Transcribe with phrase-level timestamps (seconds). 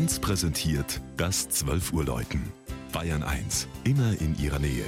[0.00, 2.40] 1 präsentiert das 12 Uhr Läuten.
[2.90, 4.86] Bayern 1, immer in ihrer Nähe.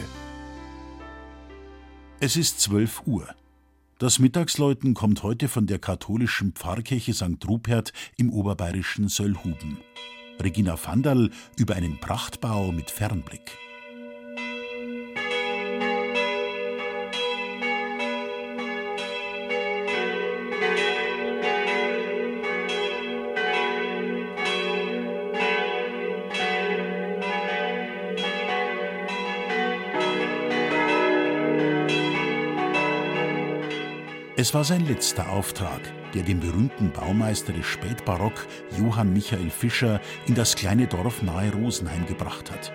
[2.18, 3.28] Es ist 12 Uhr.
[3.98, 7.46] Das Mittagsläuten kommt heute von der katholischen Pfarrkirche St.
[7.46, 9.76] Rupert im oberbayerischen Söllhuben.
[10.40, 13.58] Regina Vandal über einen Prachtbau mit Fernblick.
[34.42, 35.80] Es war sein letzter Auftrag,
[36.14, 42.06] der den berühmten Baumeister des Spätbarock Johann Michael Fischer in das kleine Dorf nahe Rosenheim
[42.06, 42.72] gebracht hat.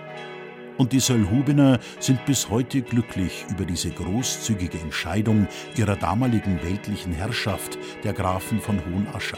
[0.78, 7.78] Und die Söllhubener sind bis heute glücklich über diese großzügige Entscheidung ihrer damaligen weltlichen Herrschaft,
[8.06, 9.38] der Grafen von Hohenaschau.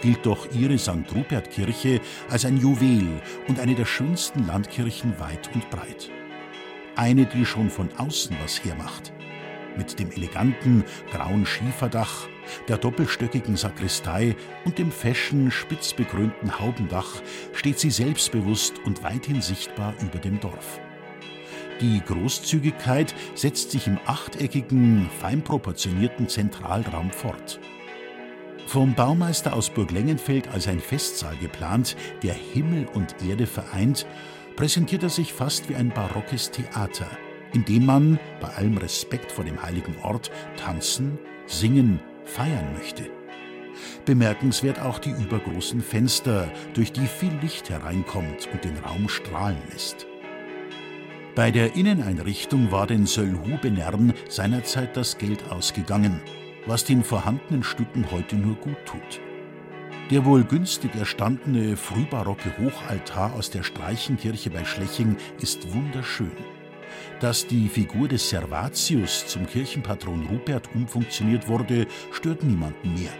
[0.00, 1.12] Gilt doch ihre St.
[1.12, 2.00] Rupert-Kirche
[2.30, 6.08] als ein Juwel und eine der schönsten Landkirchen weit und breit.
[6.94, 9.12] Eine, die schon von außen was hermacht
[9.76, 12.28] mit dem eleganten grauen Schieferdach,
[12.68, 20.18] der doppelstöckigen Sakristei und dem feschen, spitzbegrünten Haubendach steht sie selbstbewusst und weithin sichtbar über
[20.18, 20.80] dem Dorf.
[21.80, 27.58] Die Großzügigkeit setzt sich im achteckigen, fein proportionierten Zentralraum fort.
[28.66, 34.06] Vom Baumeister aus Burg Lengenfeld als ein Festsaal geplant, der Himmel und Erde vereint,
[34.56, 37.10] präsentiert er sich fast wie ein barockes Theater–
[37.52, 43.10] in dem man, bei allem Respekt vor dem heiligen Ort, tanzen, singen, feiern möchte.
[44.04, 50.06] Bemerkenswert auch die übergroßen Fenster, durch die viel Licht hereinkommt und den Raum strahlen lässt.
[51.34, 56.20] Bei der Inneneinrichtung war den Söllhubenern seinerzeit das Geld ausgegangen,
[56.66, 59.20] was den vorhandenen Stücken heute nur gut tut.
[60.10, 66.32] Der wohl günstig erstandene frühbarocke Hochaltar aus der Streichenkirche bei Schleching ist wunderschön.
[67.20, 73.12] Dass die Figur des Servatius zum Kirchenpatron Rupert umfunktioniert wurde, stört niemanden mehr.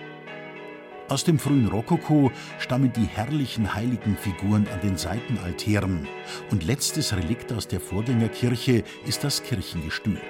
[1.08, 6.08] Aus dem frühen Rokoko stammen die herrlichen heiligen Figuren an den Seitenaltären
[6.50, 10.20] und letztes Relikt aus der Vorgängerkirche ist das Kirchengestühl.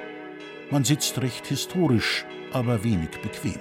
[0.70, 3.60] Man sitzt recht historisch, aber wenig bequem.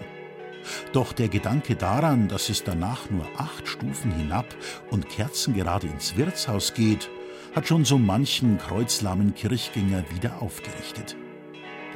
[0.93, 4.47] Doch der Gedanke daran, dass es danach nur acht Stufen hinab
[4.89, 7.09] und kerzengerade ins Wirtshaus geht,
[7.53, 11.15] hat schon so manchen kreuzlahmen Kirchgänger wieder aufgerichtet.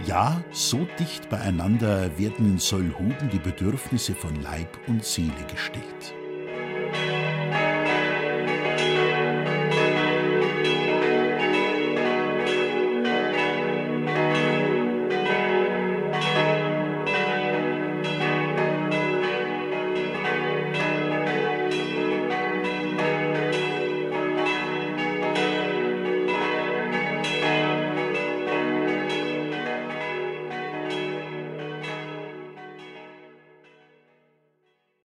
[0.05, 6.13] Ja, so dicht beieinander werden in Sollhuben die Bedürfnisse von Leib und Seele gestillt.